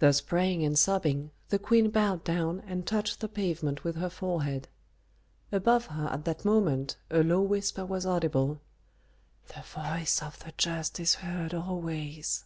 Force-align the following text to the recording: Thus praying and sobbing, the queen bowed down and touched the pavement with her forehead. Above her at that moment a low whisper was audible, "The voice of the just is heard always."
Thus 0.00 0.20
praying 0.20 0.64
and 0.64 0.76
sobbing, 0.76 1.30
the 1.50 1.58
queen 1.60 1.90
bowed 1.90 2.24
down 2.24 2.64
and 2.66 2.84
touched 2.84 3.20
the 3.20 3.28
pavement 3.28 3.84
with 3.84 3.94
her 3.94 4.10
forehead. 4.10 4.66
Above 5.52 5.86
her 5.86 6.08
at 6.08 6.24
that 6.24 6.44
moment 6.44 6.96
a 7.12 7.22
low 7.22 7.42
whisper 7.42 7.86
was 7.86 8.04
audible, 8.04 8.60
"The 9.54 9.62
voice 9.62 10.20
of 10.20 10.40
the 10.40 10.52
just 10.58 10.98
is 10.98 11.14
heard 11.14 11.54
always." 11.54 12.44